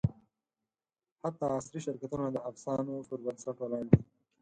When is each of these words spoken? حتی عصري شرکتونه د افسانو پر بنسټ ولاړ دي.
حتی 1.21 1.45
عصري 1.57 1.79
شرکتونه 1.85 2.25
د 2.31 2.37
افسانو 2.49 2.95
پر 3.07 3.17
بنسټ 3.25 3.55
ولاړ 3.59 3.83
دي. 3.91 3.99